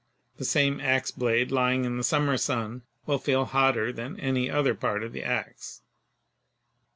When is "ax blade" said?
0.81-1.51